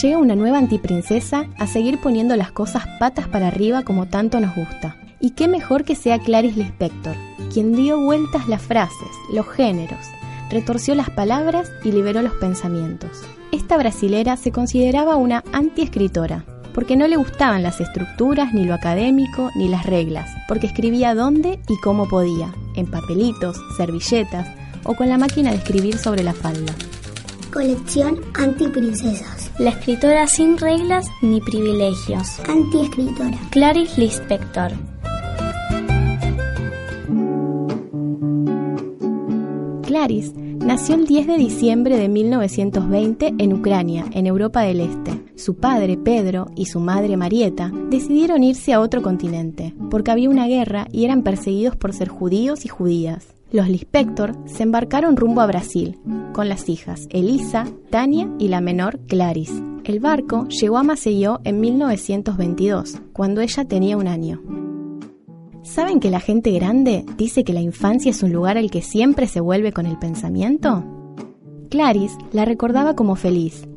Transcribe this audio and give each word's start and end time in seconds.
Llega 0.00 0.16
una 0.16 0.34
nueva 0.34 0.56
antiprincesa 0.56 1.46
a 1.58 1.66
seguir 1.66 2.00
poniendo 2.00 2.34
las 2.34 2.50
cosas 2.50 2.86
patas 2.98 3.28
para 3.28 3.48
arriba 3.48 3.82
como 3.82 4.06
tanto 4.06 4.40
nos 4.40 4.54
gusta. 4.56 4.96
Y 5.20 5.32
qué 5.32 5.48
mejor 5.48 5.84
que 5.84 5.94
sea 5.94 6.18
Clarice 6.18 6.58
Lispector, 6.58 7.14
quien 7.52 7.74
dio 7.74 8.00
vueltas 8.00 8.48
las 8.48 8.62
frases, 8.62 9.10
los 9.32 9.46
géneros, 9.48 10.00
retorció 10.50 10.94
las 10.94 11.10
palabras 11.10 11.70
y 11.84 11.92
liberó 11.92 12.22
los 12.22 12.32
pensamientos. 12.34 13.22
Esta 13.52 13.76
brasilera 13.76 14.38
se 14.38 14.50
consideraba 14.50 15.16
una 15.16 15.44
antiescritora, 15.52 16.46
porque 16.72 16.96
no 16.96 17.06
le 17.06 17.16
gustaban 17.16 17.62
las 17.62 17.80
estructuras, 17.80 18.54
ni 18.54 18.64
lo 18.64 18.72
académico, 18.72 19.50
ni 19.56 19.68
las 19.68 19.84
reglas, 19.84 20.30
porque 20.48 20.68
escribía 20.68 21.14
dónde 21.14 21.60
y 21.68 21.76
cómo 21.82 22.08
podía, 22.08 22.50
en 22.76 22.90
papelitos, 22.90 23.60
servilletas 23.76 24.48
o 24.84 24.94
con 24.94 25.10
la 25.10 25.18
máquina 25.18 25.50
de 25.50 25.58
escribir 25.58 25.98
sobre 25.98 26.22
la 26.22 26.32
falda. 26.32 26.74
Colección 27.52 28.18
Antiprincesas. 28.34 29.41
La 29.58 29.68
escritora 29.68 30.26
sin 30.28 30.56
reglas 30.56 31.06
ni 31.20 31.40
privilegios. 31.40 32.40
Antiescritora. 32.48 33.38
Clarice 33.50 34.00
Lispector. 34.00 34.72
Clarice 39.82 40.32
nació 40.34 40.94
el 40.94 41.06
10 41.06 41.26
de 41.26 41.36
diciembre 41.36 41.98
de 41.98 42.08
1920 42.08 43.34
en 43.38 43.52
Ucrania, 43.52 44.06
en 44.12 44.26
Europa 44.26 44.62
del 44.62 44.80
Este. 44.80 45.22
Su 45.36 45.56
padre, 45.56 45.98
Pedro, 45.98 46.46
y 46.56 46.66
su 46.66 46.80
madre, 46.80 47.18
Marieta, 47.18 47.70
decidieron 47.90 48.42
irse 48.42 48.72
a 48.72 48.80
otro 48.80 49.02
continente, 49.02 49.74
porque 49.90 50.10
había 50.10 50.30
una 50.30 50.46
guerra 50.46 50.88
y 50.90 51.04
eran 51.04 51.22
perseguidos 51.22 51.76
por 51.76 51.92
ser 51.92 52.08
judíos 52.08 52.64
y 52.64 52.68
judías. 52.68 53.34
Los 53.52 53.68
Lispector 53.68 54.34
se 54.46 54.62
embarcaron 54.62 55.14
rumbo 55.14 55.42
a 55.42 55.46
Brasil, 55.46 55.98
con 56.32 56.48
las 56.48 56.70
hijas 56.70 57.06
Elisa, 57.10 57.66
Tania 57.90 58.26
y 58.38 58.48
la 58.48 58.62
menor 58.62 58.98
Clarice. 59.00 59.62
El 59.84 60.00
barco 60.00 60.48
llegó 60.48 60.78
a 60.78 60.82
Maceió 60.82 61.40
en 61.44 61.60
1922, 61.60 63.02
cuando 63.12 63.42
ella 63.42 63.66
tenía 63.66 63.98
un 63.98 64.08
año. 64.08 64.40
¿Saben 65.62 66.00
que 66.00 66.10
la 66.10 66.20
gente 66.20 66.50
grande 66.52 67.04
dice 67.18 67.44
que 67.44 67.52
la 67.52 67.60
infancia 67.60 68.10
es 68.10 68.22
un 68.22 68.32
lugar 68.32 68.56
al 68.56 68.70
que 68.70 68.80
siempre 68.80 69.26
se 69.26 69.40
vuelve 69.40 69.72
con 69.72 69.84
el 69.84 69.98
pensamiento? 69.98 70.82
Clarice 71.68 72.16
la 72.32 72.46
recordaba 72.46 72.96
como 72.96 73.16
feliz, 73.16 73.68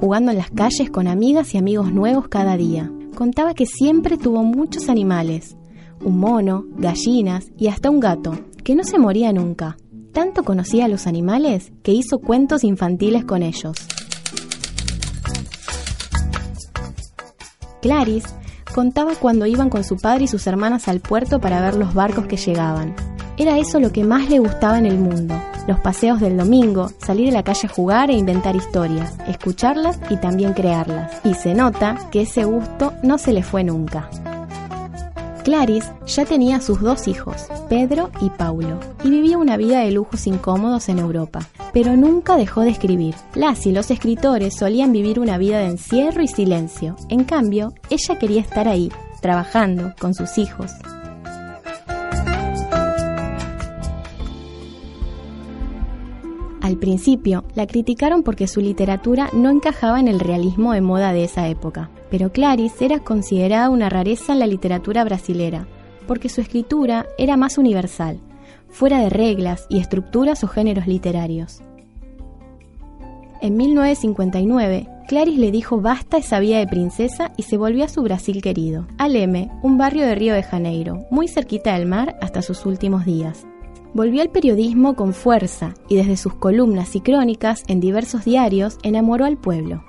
jugando 0.00 0.32
en 0.32 0.38
las 0.38 0.50
calles 0.50 0.90
con 0.90 1.06
amigas 1.06 1.54
y 1.54 1.58
amigos 1.58 1.92
nuevos 1.92 2.26
cada 2.26 2.56
día. 2.56 2.90
Contaba 3.14 3.54
que 3.54 3.66
siempre 3.66 4.18
tuvo 4.18 4.42
muchos 4.42 4.88
animales, 4.88 5.56
un 6.04 6.18
mono, 6.18 6.64
gallinas 6.76 7.52
y 7.56 7.68
hasta 7.68 7.88
un 7.88 8.00
gato, 8.00 8.32
que 8.62 8.74
no 8.74 8.84
se 8.84 8.98
moría 8.98 9.32
nunca. 9.32 9.76
Tanto 10.12 10.44
conocía 10.44 10.84
a 10.84 10.88
los 10.88 11.06
animales 11.06 11.72
que 11.82 11.92
hizo 11.92 12.18
cuentos 12.18 12.64
infantiles 12.64 13.24
con 13.24 13.42
ellos. 13.42 13.76
Clarice 17.80 18.28
contaba 18.74 19.14
cuando 19.16 19.46
iban 19.46 19.68
con 19.68 19.84
su 19.84 19.96
padre 19.96 20.24
y 20.24 20.28
sus 20.28 20.46
hermanas 20.46 20.88
al 20.88 21.00
puerto 21.00 21.40
para 21.40 21.60
ver 21.60 21.76
los 21.76 21.94
barcos 21.94 22.26
que 22.26 22.36
llegaban. 22.36 22.94
Era 23.36 23.58
eso 23.58 23.80
lo 23.80 23.92
que 23.92 24.04
más 24.04 24.28
le 24.30 24.38
gustaba 24.38 24.78
en 24.78 24.86
el 24.86 24.98
mundo, 24.98 25.34
los 25.66 25.80
paseos 25.80 26.20
del 26.20 26.36
domingo, 26.36 26.90
salir 26.98 27.30
a 27.30 27.32
la 27.32 27.42
calle 27.42 27.66
a 27.66 27.72
jugar 27.72 28.10
e 28.10 28.14
inventar 28.14 28.54
historias, 28.54 29.16
escucharlas 29.26 29.98
y 30.10 30.16
también 30.16 30.52
crearlas. 30.52 31.20
Y 31.24 31.34
se 31.34 31.54
nota 31.54 31.96
que 32.10 32.22
ese 32.22 32.44
gusto 32.44 32.92
no 33.02 33.18
se 33.18 33.32
le 33.32 33.42
fue 33.42 33.64
nunca. 33.64 34.08
Clarice 35.42 35.92
ya 36.06 36.24
tenía 36.24 36.60
sus 36.60 36.80
dos 36.80 37.08
hijos, 37.08 37.46
Pedro 37.68 38.10
y 38.20 38.30
Paulo, 38.30 38.78
y 39.04 39.10
vivía 39.10 39.38
una 39.38 39.56
vida 39.56 39.80
de 39.80 39.90
lujos 39.90 40.26
incómodos 40.26 40.88
en 40.88 40.98
Europa, 40.98 41.48
pero 41.72 41.96
nunca 41.96 42.36
dejó 42.36 42.62
de 42.62 42.70
escribir. 42.70 43.14
Las 43.34 43.66
y 43.66 43.72
los 43.72 43.90
escritores 43.90 44.56
solían 44.56 44.92
vivir 44.92 45.18
una 45.18 45.38
vida 45.38 45.58
de 45.58 45.66
encierro 45.66 46.22
y 46.22 46.28
silencio, 46.28 46.96
en 47.08 47.24
cambio, 47.24 47.74
ella 47.90 48.18
quería 48.18 48.40
estar 48.40 48.68
ahí, 48.68 48.90
trabajando 49.20 49.94
con 49.98 50.14
sus 50.14 50.38
hijos. 50.38 50.70
Al 56.72 56.78
principio, 56.78 57.44
la 57.54 57.66
criticaron 57.66 58.22
porque 58.22 58.48
su 58.48 58.62
literatura 58.62 59.28
no 59.34 59.50
encajaba 59.50 60.00
en 60.00 60.08
el 60.08 60.18
realismo 60.18 60.72
de 60.72 60.80
moda 60.80 61.12
de 61.12 61.24
esa 61.24 61.46
época, 61.48 61.90
pero 62.10 62.32
Clarice 62.32 62.86
era 62.86 62.98
considerada 62.98 63.68
una 63.68 63.90
rareza 63.90 64.32
en 64.32 64.38
la 64.38 64.46
literatura 64.46 65.04
brasilera, 65.04 65.66
porque 66.06 66.30
su 66.30 66.40
escritura 66.40 67.04
era 67.18 67.36
más 67.36 67.58
universal, 67.58 68.20
fuera 68.70 69.00
de 69.00 69.10
reglas 69.10 69.66
y 69.68 69.80
estructuras 69.80 70.42
o 70.44 70.48
géneros 70.48 70.86
literarios. 70.86 71.60
En 73.42 73.58
1959, 73.58 74.88
Clarice 75.08 75.40
le 75.40 75.50
dijo 75.50 75.82
basta 75.82 76.16
esa 76.16 76.40
vida 76.40 76.56
de 76.56 76.66
princesa 76.66 77.32
y 77.36 77.42
se 77.42 77.58
volvió 77.58 77.84
a 77.84 77.88
su 77.88 78.00
Brasil 78.00 78.40
querido, 78.40 78.86
a 78.96 79.08
Leme, 79.08 79.50
un 79.62 79.76
barrio 79.76 80.06
de 80.06 80.14
Río 80.14 80.32
de 80.32 80.42
Janeiro, 80.42 81.04
muy 81.10 81.28
cerquita 81.28 81.74
del 81.74 81.84
mar 81.84 82.16
hasta 82.22 82.40
sus 82.40 82.64
últimos 82.64 83.04
días. 83.04 83.44
Volvió 83.94 84.22
al 84.22 84.30
periodismo 84.30 84.94
con 84.94 85.12
fuerza 85.12 85.74
y 85.88 85.96
desde 85.96 86.16
sus 86.16 86.34
columnas 86.34 86.96
y 86.96 87.00
crónicas 87.00 87.62
en 87.66 87.78
diversos 87.78 88.24
diarios 88.24 88.78
enamoró 88.82 89.26
al 89.26 89.36
pueblo. 89.36 89.84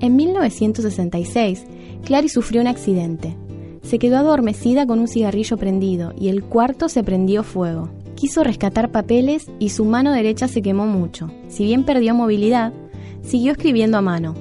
En 0.00 0.16
1966, 0.16 1.64
Clarice 2.04 2.34
sufrió 2.34 2.60
un 2.60 2.66
accidente. 2.66 3.36
Se 3.82 3.98
quedó 3.98 4.18
adormecida 4.18 4.86
con 4.86 4.98
un 4.98 5.08
cigarrillo 5.08 5.56
prendido 5.56 6.12
y 6.18 6.28
el 6.28 6.44
cuarto 6.44 6.88
se 6.88 7.02
prendió 7.02 7.44
fuego. 7.44 7.88
Quiso 8.14 8.44
rescatar 8.44 8.90
papeles 8.90 9.46
y 9.58 9.70
su 9.70 9.84
mano 9.84 10.12
derecha 10.12 10.48
se 10.48 10.60
quemó 10.60 10.86
mucho. 10.86 11.30
Si 11.48 11.64
bien 11.64 11.84
perdió 11.84 12.14
movilidad, 12.14 12.72
siguió 13.22 13.52
escribiendo 13.52 13.96
a 13.96 14.02
mano. 14.02 14.34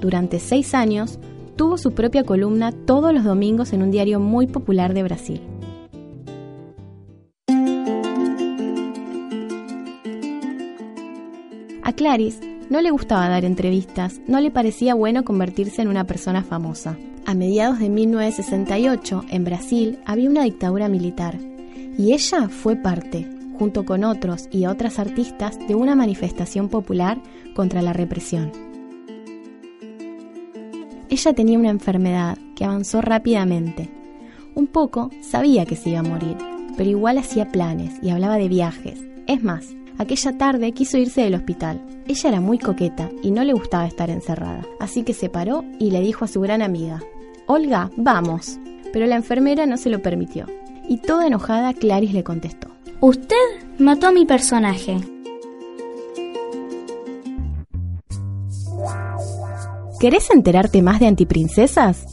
Durante 0.00 0.38
seis 0.38 0.74
años, 0.74 1.18
tuvo 1.56 1.78
su 1.78 1.92
propia 1.92 2.24
columna 2.24 2.72
todos 2.72 3.12
los 3.12 3.24
domingos 3.24 3.72
en 3.72 3.82
un 3.82 3.90
diario 3.90 4.20
muy 4.20 4.46
popular 4.46 4.94
de 4.94 5.02
Brasil. 5.02 5.40
A 11.82 11.92
Clarice 11.94 12.52
no 12.70 12.80
le 12.80 12.90
gustaba 12.90 13.28
dar 13.28 13.44
entrevistas, 13.44 14.20
no 14.26 14.40
le 14.40 14.50
parecía 14.50 14.94
bueno 14.94 15.24
convertirse 15.24 15.82
en 15.82 15.88
una 15.88 16.04
persona 16.04 16.42
famosa. 16.42 16.96
A 17.26 17.34
mediados 17.34 17.78
de 17.78 17.88
1968, 17.88 19.24
en 19.28 19.44
Brasil, 19.44 19.98
había 20.06 20.30
una 20.30 20.44
dictadura 20.44 20.88
militar, 20.88 21.38
y 21.98 22.12
ella 22.12 22.48
fue 22.48 22.76
parte, 22.76 23.28
junto 23.58 23.84
con 23.84 24.04
otros 24.04 24.48
y 24.50 24.66
otras 24.66 24.98
artistas, 24.98 25.58
de 25.68 25.74
una 25.74 25.94
manifestación 25.94 26.68
popular 26.68 27.20
contra 27.54 27.82
la 27.82 27.92
represión. 27.92 28.71
Ella 31.12 31.34
tenía 31.34 31.58
una 31.58 31.68
enfermedad 31.68 32.38
que 32.56 32.64
avanzó 32.64 33.02
rápidamente. 33.02 33.90
Un 34.54 34.66
poco 34.66 35.10
sabía 35.20 35.66
que 35.66 35.76
se 35.76 35.90
iba 35.90 35.98
a 35.98 36.02
morir, 36.02 36.38
pero 36.74 36.88
igual 36.88 37.18
hacía 37.18 37.52
planes 37.52 37.92
y 38.00 38.08
hablaba 38.08 38.38
de 38.38 38.48
viajes. 38.48 38.98
Es 39.26 39.42
más, 39.42 39.74
aquella 39.98 40.38
tarde 40.38 40.72
quiso 40.72 40.96
irse 40.96 41.20
del 41.20 41.34
hospital. 41.34 41.82
Ella 42.08 42.30
era 42.30 42.40
muy 42.40 42.58
coqueta 42.58 43.10
y 43.22 43.30
no 43.30 43.44
le 43.44 43.52
gustaba 43.52 43.86
estar 43.86 44.08
encerrada, 44.08 44.64
así 44.80 45.02
que 45.02 45.12
se 45.12 45.28
paró 45.28 45.64
y 45.78 45.90
le 45.90 46.00
dijo 46.00 46.24
a 46.24 46.28
su 46.28 46.40
gran 46.40 46.62
amiga, 46.62 47.02
Olga, 47.46 47.90
vamos. 47.98 48.58
Pero 48.90 49.04
la 49.04 49.16
enfermera 49.16 49.66
no 49.66 49.76
se 49.76 49.90
lo 49.90 50.00
permitió. 50.00 50.46
Y 50.88 50.96
toda 50.96 51.26
enojada, 51.26 51.74
Clarice 51.74 52.14
le 52.14 52.24
contestó, 52.24 52.68
Usted 53.00 53.36
mató 53.78 54.06
a 54.06 54.12
mi 54.12 54.24
personaje. 54.24 54.96
¿Querés 60.02 60.28
enterarte 60.30 60.82
más 60.82 60.98
de 60.98 61.06
antiprincesas? 61.06 62.04